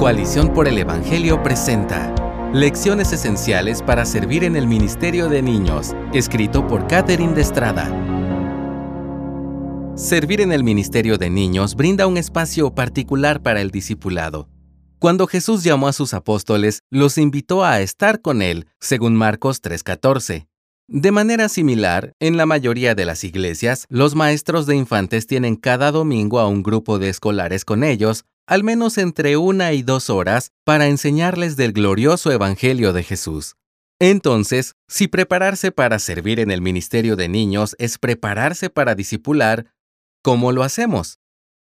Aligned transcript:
Coalición 0.00 0.54
por 0.54 0.66
el 0.66 0.78
Evangelio 0.78 1.42
presenta 1.42 2.14
Lecciones 2.54 3.12
Esenciales 3.12 3.82
para 3.82 4.06
Servir 4.06 4.44
en 4.44 4.56
el 4.56 4.66
Ministerio 4.66 5.28
de 5.28 5.42
Niños, 5.42 5.94
escrito 6.14 6.66
por 6.66 6.86
Catherine 6.86 7.34
de 7.34 7.42
Estrada. 7.42 7.84
Servir 9.96 10.40
en 10.40 10.52
el 10.52 10.64
Ministerio 10.64 11.18
de 11.18 11.28
Niños 11.28 11.74
brinda 11.74 12.06
un 12.06 12.16
espacio 12.16 12.74
particular 12.74 13.42
para 13.42 13.60
el 13.60 13.70
discipulado. 13.70 14.48
Cuando 14.98 15.26
Jesús 15.26 15.64
llamó 15.64 15.86
a 15.86 15.92
sus 15.92 16.14
apóstoles, 16.14 16.80
los 16.88 17.18
invitó 17.18 17.62
a 17.62 17.82
estar 17.82 18.22
con 18.22 18.40
él, 18.40 18.68
según 18.78 19.14
Marcos 19.16 19.60
3:14. 19.60 20.46
De 20.88 21.12
manera 21.12 21.50
similar, 21.50 22.14
en 22.20 22.38
la 22.38 22.46
mayoría 22.46 22.94
de 22.94 23.04
las 23.04 23.22
iglesias, 23.22 23.84
los 23.90 24.14
maestros 24.14 24.64
de 24.64 24.76
infantes 24.76 25.26
tienen 25.26 25.56
cada 25.56 25.92
domingo 25.92 26.40
a 26.40 26.48
un 26.48 26.62
grupo 26.62 26.98
de 26.98 27.10
escolares 27.10 27.66
con 27.66 27.84
ellos, 27.84 28.24
al 28.50 28.64
menos 28.64 28.98
entre 28.98 29.36
una 29.36 29.72
y 29.74 29.82
dos 29.82 30.10
horas, 30.10 30.50
para 30.64 30.88
enseñarles 30.88 31.54
del 31.54 31.72
glorioso 31.72 32.32
Evangelio 32.32 32.92
de 32.92 33.04
Jesús. 33.04 33.54
Entonces, 34.00 34.74
si 34.88 35.06
prepararse 35.06 35.70
para 35.70 36.00
servir 36.00 36.40
en 36.40 36.50
el 36.50 36.60
ministerio 36.60 37.14
de 37.14 37.28
niños 37.28 37.76
es 37.78 37.96
prepararse 37.96 38.68
para 38.68 38.96
discipular, 38.96 39.72
¿cómo 40.20 40.50
lo 40.50 40.64
hacemos? 40.64 41.20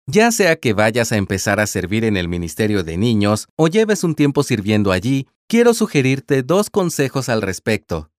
Ya 0.07 0.29
sea 0.33 0.57
que 0.57 0.73
vayas 0.73 1.13
a 1.13 1.15
empezar 1.15 1.61
a 1.61 1.67
servir 1.67 2.03
en 2.03 2.17
el 2.17 2.27
ministerio 2.27 2.83
de 2.83 2.97
niños 2.97 3.47
o 3.55 3.69
lleves 3.69 4.03
un 4.03 4.13
tiempo 4.13 4.43
sirviendo 4.43 4.91
allí, 4.91 5.29
quiero 5.47 5.73
sugerirte 5.73 6.43
dos 6.43 6.69
consejos 6.69 7.29
al 7.29 7.41
respecto. 7.41 8.11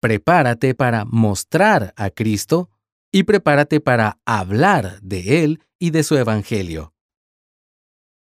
Prepárate 0.00 0.74
para 0.74 1.04
mostrar 1.04 1.92
a 1.98 2.08
Cristo 2.08 2.70
y 3.12 3.24
prepárate 3.24 3.80
para 3.80 4.18
hablar 4.24 4.98
de 5.02 5.44
Él 5.44 5.60
y 5.78 5.90
de 5.90 6.04
su 6.04 6.16
Evangelio. 6.16 6.94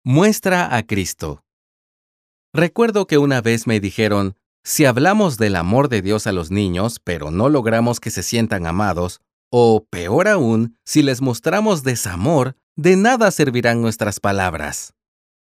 Muestra 0.07 0.75
a 0.75 0.85
Cristo. 0.85 1.43
Recuerdo 2.53 3.07
que 3.07 3.17
una 3.17 3.41
vez 3.41 3.65
me 3.65 3.79
dijeron, 3.79 4.35
si 4.63 4.85
hablamos 4.85 5.39
del 5.39 5.55
amor 5.55 5.89
de 5.89 6.03
Dios 6.03 6.27
a 6.27 6.31
los 6.31 6.51
niños, 6.51 7.01
pero 7.03 7.31
no 7.31 7.49
logramos 7.49 7.99
que 7.99 8.11
se 8.11 8.21
sientan 8.21 8.67
amados, 8.67 9.19
o 9.49 9.87
peor 9.89 10.27
aún, 10.27 10.77
si 10.85 11.01
les 11.01 11.21
mostramos 11.21 11.81
desamor, 11.81 12.55
de 12.75 12.97
nada 12.97 13.31
servirán 13.31 13.81
nuestras 13.81 14.19
palabras. 14.19 14.93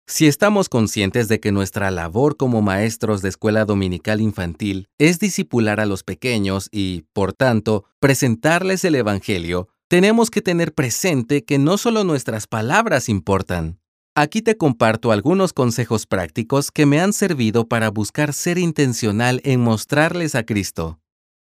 Si 0.08 0.28
estamos 0.28 0.70
conscientes 0.70 1.28
de 1.28 1.42
que 1.42 1.52
nuestra 1.52 1.92
labor 1.92 2.38
como 2.38 2.62
maestros 2.62 3.22
de 3.22 3.28
escuela 3.28 3.66
dominical 3.66 4.22
infantil 4.22 4.88
es 4.98 5.20
disipular 5.20 5.82
a 5.82 5.86
los 5.86 6.04
pequeños 6.04 6.70
y, 6.72 7.04
por 7.12 7.34
tanto, 7.34 7.84
presentarles 8.00 8.86
el 8.86 8.96
Evangelio, 8.96 9.68
tenemos 9.90 10.32
que 10.32 10.42
tener 10.42 10.74
presente 10.74 11.44
que 11.44 11.60
no 11.60 11.78
solo 11.78 12.06
nuestras 12.06 12.48
palabras 12.48 13.10
importan. 13.10 13.83
Aquí 14.16 14.44
te 14.44 14.58
comparto 14.58 15.12
algunos 15.12 15.54
consejos 15.54 16.06
prácticos 16.06 16.70
que 16.70 16.86
me 16.86 17.02
han 17.02 17.14
servido 17.14 17.68
para 17.68 17.90
buscar 17.90 18.32
ser 18.32 18.60
intencional 18.60 19.42
en 19.44 19.60
mostrarles 19.60 20.36
a 20.36 20.44
Cristo. 20.46 21.00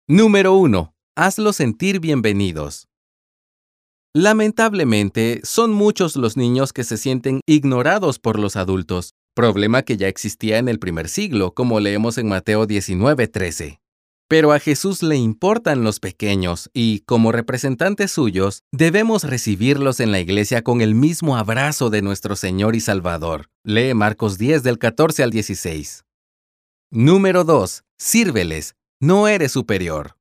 Número 0.08 0.54
1. 0.54 0.94
Hazlos 1.14 1.56
sentir 1.56 2.00
bienvenidos. 2.00 2.88
Lamentablemente, 4.14 5.40
son 5.44 5.72
muchos 5.72 6.16
los 6.16 6.38
niños 6.38 6.72
que 6.72 6.84
se 6.84 6.96
sienten 6.96 7.40
ignorados 7.46 8.18
por 8.18 8.38
los 8.38 8.56
adultos, 8.56 9.10
problema 9.34 9.82
que 9.82 9.98
ya 9.98 10.08
existía 10.08 10.56
en 10.56 10.70
el 10.70 10.78
primer 10.78 11.10
siglo, 11.10 11.52
como 11.52 11.80
leemos 11.80 12.16
en 12.16 12.28
Mateo 12.28 12.66
19:13. 12.66 13.83
Pero 14.28 14.52
a 14.52 14.58
Jesús 14.58 15.02
le 15.02 15.16
importan 15.16 15.84
los 15.84 16.00
pequeños 16.00 16.70
y, 16.72 17.00
como 17.00 17.30
representantes 17.30 18.10
suyos, 18.10 18.62
debemos 18.72 19.24
recibirlos 19.24 20.00
en 20.00 20.12
la 20.12 20.20
iglesia 20.20 20.62
con 20.62 20.80
el 20.80 20.94
mismo 20.94 21.36
abrazo 21.36 21.90
de 21.90 22.00
nuestro 22.00 22.34
Señor 22.34 22.74
y 22.74 22.80
Salvador. 22.80 23.50
Lee 23.64 23.92
Marcos 23.92 24.38
10 24.38 24.62
del 24.62 24.78
14 24.78 25.22
al 25.22 25.30
16. 25.30 26.04
Número 26.90 27.44
2. 27.44 27.84
Sírveles. 27.98 28.76
No 29.00 29.28
eres 29.28 29.52
superior. 29.52 30.16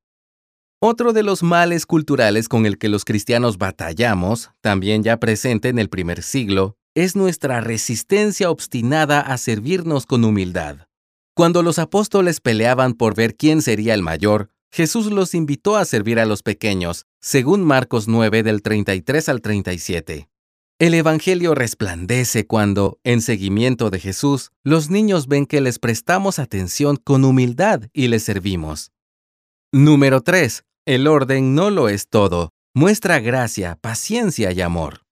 Otro 0.80 1.14
de 1.14 1.22
los 1.22 1.42
males 1.42 1.86
culturales 1.86 2.46
con 2.46 2.66
el 2.66 2.76
que 2.76 2.90
los 2.90 3.06
cristianos 3.06 3.56
batallamos, 3.56 4.50
también 4.60 5.02
ya 5.02 5.18
presente 5.18 5.70
en 5.70 5.78
el 5.78 5.88
primer 5.88 6.22
siglo, 6.22 6.76
es 6.94 7.16
nuestra 7.16 7.62
resistencia 7.62 8.50
obstinada 8.50 9.20
a 9.20 9.38
servirnos 9.38 10.04
con 10.04 10.24
humildad. 10.24 10.86
Cuando 11.36 11.64
los 11.64 11.80
apóstoles 11.80 12.40
peleaban 12.40 12.94
por 12.94 13.16
ver 13.16 13.34
quién 13.34 13.60
sería 13.60 13.94
el 13.94 14.02
mayor, 14.02 14.50
Jesús 14.70 15.06
los 15.06 15.34
invitó 15.34 15.76
a 15.76 15.84
servir 15.84 16.20
a 16.20 16.26
los 16.26 16.44
pequeños, 16.44 17.06
según 17.20 17.64
Marcos 17.64 18.06
9 18.06 18.44
del 18.44 18.62
33 18.62 19.28
al 19.28 19.40
37. 19.40 20.28
El 20.78 20.94
Evangelio 20.94 21.56
resplandece 21.56 22.46
cuando, 22.46 23.00
en 23.02 23.20
seguimiento 23.20 23.90
de 23.90 23.98
Jesús, 23.98 24.52
los 24.62 24.90
niños 24.90 25.26
ven 25.26 25.46
que 25.46 25.60
les 25.60 25.80
prestamos 25.80 26.38
atención 26.38 26.96
con 26.96 27.24
humildad 27.24 27.82
y 27.92 28.06
les 28.06 28.22
servimos. 28.22 28.92
Número 29.72 30.20
3. 30.20 30.62
El 30.86 31.08
orden 31.08 31.56
no 31.56 31.70
lo 31.70 31.88
es 31.88 32.08
todo. 32.08 32.50
Muestra 32.74 33.18
gracia, 33.18 33.76
paciencia 33.80 34.52
y 34.52 34.60
amor. 34.60 35.03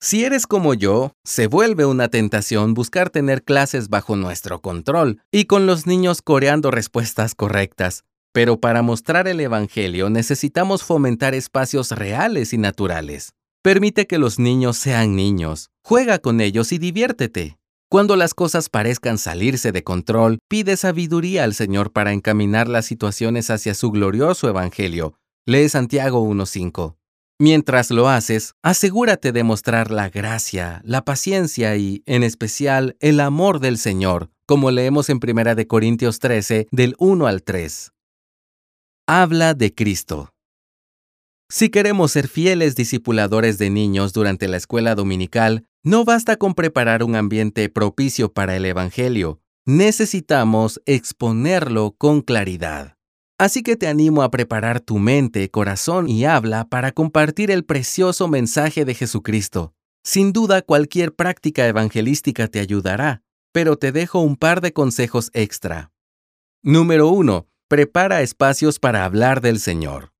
Si 0.00 0.24
eres 0.24 0.46
como 0.46 0.74
yo, 0.74 1.12
se 1.24 1.46
vuelve 1.46 1.86
una 1.86 2.08
tentación 2.08 2.74
buscar 2.74 3.10
tener 3.10 3.42
clases 3.42 3.88
bajo 3.88 4.14
nuestro 4.14 4.60
control 4.60 5.22
y 5.32 5.46
con 5.46 5.66
los 5.66 5.86
niños 5.86 6.20
coreando 6.22 6.70
respuestas 6.70 7.34
correctas. 7.34 8.04
Pero 8.32 8.60
para 8.60 8.82
mostrar 8.82 9.26
el 9.28 9.40
Evangelio 9.40 10.10
necesitamos 10.10 10.84
fomentar 10.84 11.34
espacios 11.34 11.92
reales 11.92 12.52
y 12.52 12.58
naturales. 12.58 13.32
Permite 13.62 14.06
que 14.06 14.18
los 14.18 14.38
niños 14.38 14.76
sean 14.76 15.16
niños, 15.16 15.70
juega 15.82 16.18
con 16.18 16.40
ellos 16.40 16.72
y 16.72 16.78
diviértete. 16.78 17.56
Cuando 17.88 18.16
las 18.16 18.34
cosas 18.34 18.68
parezcan 18.68 19.16
salirse 19.16 19.72
de 19.72 19.82
control, 19.82 20.38
pide 20.48 20.76
sabiduría 20.76 21.44
al 21.44 21.54
Señor 21.54 21.92
para 21.92 22.12
encaminar 22.12 22.68
las 22.68 22.84
situaciones 22.84 23.48
hacia 23.48 23.74
su 23.74 23.90
glorioso 23.90 24.48
Evangelio. 24.48 25.14
Lee 25.46 25.68
Santiago 25.68 26.22
1.5. 26.28 26.95
Mientras 27.38 27.90
lo 27.90 28.08
haces, 28.08 28.54
asegúrate 28.62 29.30
de 29.30 29.44
mostrar 29.44 29.90
la 29.90 30.08
gracia, 30.08 30.80
la 30.84 31.04
paciencia 31.04 31.76
y, 31.76 32.02
en 32.06 32.22
especial, 32.22 32.96
el 33.00 33.20
amor 33.20 33.60
del 33.60 33.76
Señor, 33.76 34.30
como 34.46 34.70
leemos 34.70 35.10
en 35.10 35.20
1 35.22 35.66
Corintios 35.68 36.18
13, 36.18 36.66
del 36.70 36.94
1 36.98 37.26
al 37.26 37.42
3. 37.42 37.92
Habla 39.06 39.52
de 39.52 39.74
Cristo. 39.74 40.32
Si 41.50 41.68
queremos 41.68 42.12
ser 42.12 42.26
fieles 42.26 42.74
discipuladores 42.74 43.58
de 43.58 43.68
niños 43.68 44.14
durante 44.14 44.48
la 44.48 44.56
escuela 44.56 44.94
dominical, 44.94 45.66
no 45.84 46.04
basta 46.04 46.36
con 46.36 46.54
preparar 46.54 47.04
un 47.04 47.16
ambiente 47.16 47.68
propicio 47.68 48.32
para 48.32 48.56
el 48.56 48.64
Evangelio, 48.64 49.40
necesitamos 49.66 50.80
exponerlo 50.86 51.94
con 51.98 52.22
claridad. 52.22 52.95
Así 53.38 53.62
que 53.62 53.76
te 53.76 53.86
animo 53.86 54.22
a 54.22 54.30
preparar 54.30 54.80
tu 54.80 54.98
mente, 54.98 55.50
corazón 55.50 56.08
y 56.08 56.24
habla 56.24 56.68
para 56.68 56.92
compartir 56.92 57.50
el 57.50 57.64
precioso 57.66 58.28
mensaje 58.28 58.86
de 58.86 58.94
Jesucristo. 58.94 59.74
Sin 60.02 60.32
duda 60.32 60.62
cualquier 60.62 61.14
práctica 61.14 61.66
evangelística 61.66 62.48
te 62.48 62.60
ayudará, 62.60 63.22
pero 63.52 63.76
te 63.76 63.92
dejo 63.92 64.20
un 64.20 64.36
par 64.36 64.62
de 64.62 64.72
consejos 64.72 65.30
extra. 65.34 65.92
Número 66.62 67.08
1. 67.08 67.46
Prepara 67.68 68.22
espacios 68.22 68.78
para 68.78 69.04
hablar 69.04 69.42
del 69.42 69.60
Señor. 69.60 70.12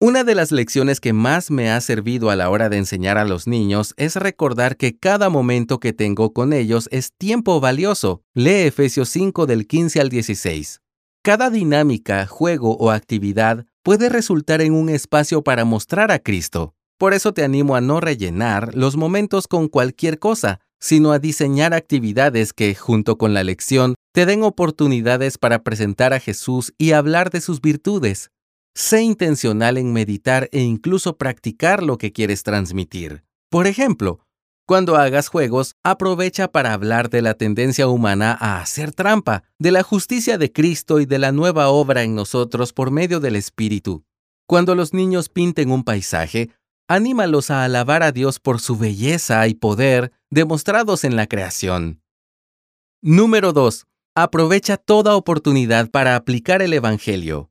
Una 0.00 0.24
de 0.24 0.34
las 0.34 0.50
lecciones 0.50 0.98
que 0.98 1.12
más 1.12 1.50
me 1.52 1.70
ha 1.70 1.80
servido 1.80 2.30
a 2.30 2.36
la 2.36 2.50
hora 2.50 2.68
de 2.68 2.78
enseñar 2.78 3.16
a 3.18 3.26
los 3.26 3.46
niños 3.46 3.94
es 3.96 4.16
recordar 4.16 4.76
que 4.76 4.98
cada 4.98 5.28
momento 5.28 5.78
que 5.78 5.92
tengo 5.92 6.32
con 6.32 6.52
ellos 6.52 6.88
es 6.90 7.12
tiempo 7.12 7.60
valioso. 7.60 8.22
Lee 8.34 8.66
Efesios 8.66 9.10
5 9.10 9.46
del 9.46 9.66
15 9.66 10.00
al 10.00 10.08
16. 10.08 10.80
Cada 11.22 11.50
dinámica, 11.50 12.26
juego 12.26 12.78
o 12.78 12.90
actividad 12.90 13.66
puede 13.82 14.08
resultar 14.08 14.62
en 14.62 14.72
un 14.72 14.88
espacio 14.88 15.42
para 15.42 15.66
mostrar 15.66 16.10
a 16.10 16.18
Cristo. 16.18 16.74
Por 16.96 17.12
eso 17.12 17.34
te 17.34 17.44
animo 17.44 17.76
a 17.76 17.82
no 17.82 18.00
rellenar 18.00 18.74
los 18.74 18.96
momentos 18.96 19.46
con 19.46 19.68
cualquier 19.68 20.18
cosa, 20.18 20.60
sino 20.78 21.12
a 21.12 21.18
diseñar 21.18 21.74
actividades 21.74 22.54
que, 22.54 22.74
junto 22.74 23.18
con 23.18 23.34
la 23.34 23.44
lección, 23.44 23.96
te 24.14 24.24
den 24.24 24.42
oportunidades 24.42 25.36
para 25.36 25.62
presentar 25.62 26.14
a 26.14 26.20
Jesús 26.20 26.72
y 26.78 26.92
hablar 26.92 27.28
de 27.28 27.42
sus 27.42 27.60
virtudes. 27.60 28.30
Sé 28.74 29.02
intencional 29.02 29.76
en 29.76 29.92
meditar 29.92 30.48
e 30.52 30.60
incluso 30.62 31.18
practicar 31.18 31.82
lo 31.82 31.98
que 31.98 32.12
quieres 32.12 32.44
transmitir. 32.44 33.24
Por 33.50 33.66
ejemplo, 33.66 34.20
cuando 34.70 34.94
hagas 34.94 35.26
juegos, 35.26 35.74
aprovecha 35.82 36.46
para 36.46 36.72
hablar 36.72 37.10
de 37.10 37.22
la 37.22 37.34
tendencia 37.34 37.88
humana 37.88 38.38
a 38.38 38.60
hacer 38.60 38.92
trampa, 38.92 39.42
de 39.58 39.72
la 39.72 39.82
justicia 39.82 40.38
de 40.38 40.52
Cristo 40.52 41.00
y 41.00 41.06
de 41.06 41.18
la 41.18 41.32
nueva 41.32 41.70
obra 41.70 42.04
en 42.04 42.14
nosotros 42.14 42.72
por 42.72 42.92
medio 42.92 43.18
del 43.18 43.34
Espíritu. 43.34 44.04
Cuando 44.46 44.76
los 44.76 44.94
niños 44.94 45.28
pinten 45.28 45.72
un 45.72 45.82
paisaje, 45.82 46.50
anímalos 46.86 47.50
a 47.50 47.64
alabar 47.64 48.04
a 48.04 48.12
Dios 48.12 48.38
por 48.38 48.60
su 48.60 48.76
belleza 48.76 49.44
y 49.48 49.54
poder 49.54 50.12
demostrados 50.30 51.02
en 51.02 51.16
la 51.16 51.26
creación. 51.26 52.00
Número 53.02 53.52
2. 53.52 53.88
Aprovecha 54.14 54.76
toda 54.76 55.16
oportunidad 55.16 55.90
para 55.90 56.14
aplicar 56.14 56.62
el 56.62 56.74
Evangelio. 56.74 57.50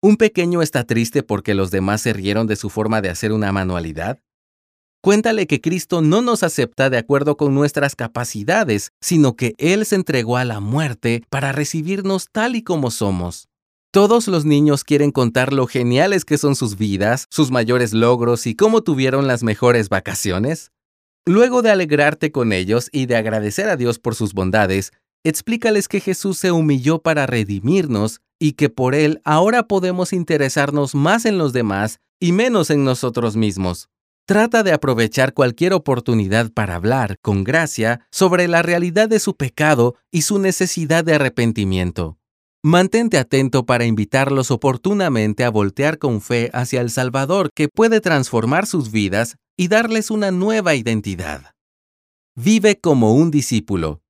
¿Un 0.00 0.16
pequeño 0.16 0.62
está 0.62 0.84
triste 0.84 1.22
porque 1.22 1.52
los 1.52 1.70
demás 1.70 2.00
se 2.00 2.14
rieron 2.14 2.46
de 2.46 2.56
su 2.56 2.70
forma 2.70 3.02
de 3.02 3.10
hacer 3.10 3.32
una 3.32 3.52
manualidad? 3.52 4.22
Cuéntale 5.02 5.46
que 5.46 5.60
Cristo 5.60 6.02
no 6.02 6.22
nos 6.22 6.42
acepta 6.42 6.90
de 6.90 6.98
acuerdo 6.98 7.36
con 7.36 7.54
nuestras 7.54 7.94
capacidades, 7.94 8.90
sino 9.00 9.36
que 9.36 9.54
Él 9.58 9.86
se 9.86 9.94
entregó 9.94 10.36
a 10.36 10.44
la 10.44 10.60
muerte 10.60 11.22
para 11.30 11.52
recibirnos 11.52 12.28
tal 12.32 12.56
y 12.56 12.62
como 12.62 12.90
somos. 12.90 13.48
Todos 13.92 14.28
los 14.28 14.44
niños 14.44 14.84
quieren 14.84 15.10
contar 15.10 15.52
lo 15.52 15.66
geniales 15.66 16.24
que 16.24 16.38
son 16.38 16.54
sus 16.54 16.76
vidas, 16.76 17.26
sus 17.30 17.50
mayores 17.50 17.94
logros 17.94 18.46
y 18.46 18.54
cómo 18.54 18.82
tuvieron 18.82 19.26
las 19.26 19.42
mejores 19.42 19.88
vacaciones. 19.88 20.70
Luego 21.24 21.62
de 21.62 21.70
alegrarte 21.70 22.30
con 22.30 22.52
ellos 22.52 22.88
y 22.92 23.06
de 23.06 23.16
agradecer 23.16 23.68
a 23.68 23.76
Dios 23.76 23.98
por 23.98 24.14
sus 24.14 24.34
bondades, 24.34 24.92
explícales 25.24 25.88
que 25.88 26.00
Jesús 26.00 26.38
se 26.38 26.52
humilló 26.52 27.00
para 27.00 27.26
redimirnos 27.26 28.20
y 28.38 28.52
que 28.52 28.68
por 28.68 28.94
Él 28.94 29.20
ahora 29.24 29.66
podemos 29.66 30.12
interesarnos 30.12 30.94
más 30.94 31.24
en 31.24 31.38
los 31.38 31.52
demás 31.52 31.98
y 32.20 32.32
menos 32.32 32.70
en 32.70 32.84
nosotros 32.84 33.34
mismos. 33.34 33.88
Trata 34.26 34.64
de 34.64 34.72
aprovechar 34.72 35.34
cualquier 35.34 35.72
oportunidad 35.72 36.50
para 36.52 36.74
hablar, 36.74 37.16
con 37.22 37.44
gracia, 37.44 38.04
sobre 38.10 38.48
la 38.48 38.60
realidad 38.60 39.08
de 39.08 39.20
su 39.20 39.36
pecado 39.36 39.94
y 40.10 40.22
su 40.22 40.40
necesidad 40.40 41.04
de 41.04 41.14
arrepentimiento. 41.14 42.18
Mantente 42.60 43.18
atento 43.18 43.66
para 43.66 43.84
invitarlos 43.84 44.50
oportunamente 44.50 45.44
a 45.44 45.50
voltear 45.50 45.98
con 45.98 46.20
fe 46.20 46.50
hacia 46.52 46.80
el 46.80 46.90
Salvador 46.90 47.50
que 47.54 47.68
puede 47.68 48.00
transformar 48.00 48.66
sus 48.66 48.90
vidas 48.90 49.36
y 49.56 49.68
darles 49.68 50.10
una 50.10 50.32
nueva 50.32 50.74
identidad. 50.74 51.52
Vive 52.34 52.80
como 52.80 53.14
un 53.14 53.30
discípulo. 53.30 54.02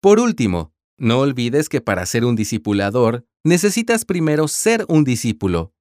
Por 0.00 0.18
último, 0.18 0.72
no 0.98 1.20
olvides 1.20 1.68
que 1.68 1.80
para 1.80 2.04
ser 2.06 2.24
un 2.24 2.34
discipulador 2.34 3.24
necesitas 3.44 4.04
primero 4.04 4.48
ser 4.48 4.84
un 4.88 5.04
discípulo. 5.04 5.73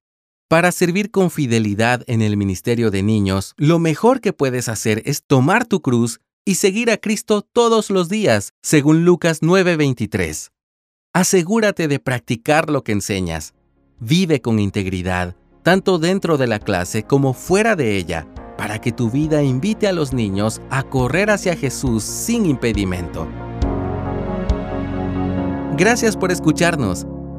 Para 0.54 0.72
servir 0.72 1.10
con 1.10 1.32
fidelidad 1.32 2.04
en 2.06 2.22
el 2.22 2.38
ministerio 2.38 2.92
de 2.92 3.02
niños, 3.02 3.56
lo 3.58 3.80
mejor 3.80 4.22
que 4.22 4.34
puedes 4.34 4.70
hacer 4.70 5.02
es 5.04 5.24
tomar 5.26 5.66
tu 5.66 5.82
cruz 5.82 6.20
y 6.46 6.56
seguir 6.56 6.92
a 6.92 6.98
Cristo 6.98 7.42
todos 7.42 7.90
los 7.90 8.08
días, 8.08 8.54
según 8.62 9.04
Lucas 9.04 9.42
9:23. 9.42 10.52
Asegúrate 11.12 11.88
de 11.88 11.98
practicar 11.98 12.70
lo 12.70 12.84
que 12.84 12.92
enseñas. 12.92 13.56
Vive 14.00 14.42
con 14.42 14.60
integridad, 14.60 15.36
tanto 15.64 15.98
dentro 15.98 16.38
de 16.38 16.46
la 16.46 16.60
clase 16.60 17.02
como 17.02 17.34
fuera 17.34 17.76
de 17.76 17.98
ella, 17.98 18.28
para 18.56 18.80
que 18.80 18.92
tu 18.92 19.10
vida 19.10 19.42
invite 19.42 19.88
a 19.88 19.92
los 19.92 20.14
niños 20.14 20.62
a 20.70 20.84
correr 20.84 21.32
hacia 21.32 21.56
Jesús 21.56 22.04
sin 22.04 22.46
impedimento. 22.46 23.28
Gracias 25.76 26.16
por 26.16 26.32
escucharnos. 26.32 27.08